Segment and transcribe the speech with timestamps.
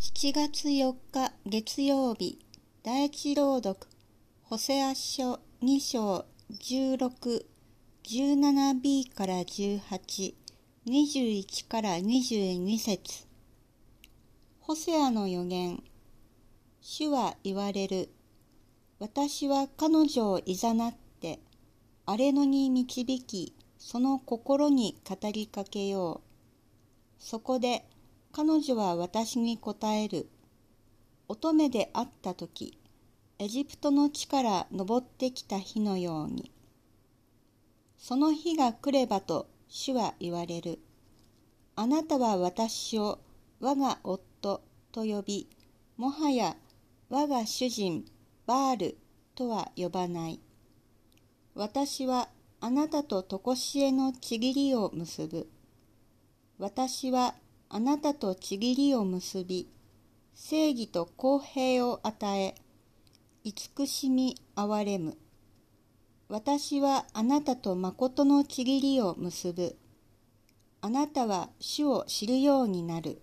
[0.00, 2.38] 7月4日月曜日
[2.84, 3.80] 第一朗読
[4.44, 13.26] ホセア書2章 1617b から1821から22節。
[14.60, 15.82] ホセアの予言
[16.80, 18.08] 主は言われる。
[19.00, 21.40] 私は彼女をいざなって
[22.06, 26.28] 荒れ野に導きその心に語りかけよう。
[27.18, 27.84] そこで
[28.40, 30.28] 彼女は私に答える。
[31.26, 32.78] 乙女であった時、
[33.40, 36.52] エジプトの地から登ってきた日のように。
[37.98, 40.78] その日が来ればと主は言われる。
[41.74, 43.18] あなたは私を
[43.58, 44.62] 我が夫
[44.92, 45.48] と呼び、
[45.96, 46.54] もはや
[47.10, 48.04] 我が主人
[48.46, 48.98] バール
[49.34, 50.38] とは呼ばない。
[51.56, 52.28] 私は
[52.60, 55.48] あなたと常しえのちぎりを結ぶ。
[56.60, 57.34] 私は
[57.70, 59.68] あなたとちぎりを結び、
[60.34, 62.54] 正義と公平を与え、
[63.44, 65.18] 慈しみ憐れむ。
[66.30, 69.76] 私はあなたと誠のちぎりを結ぶ。
[70.80, 73.20] あなたは主を知るようになる。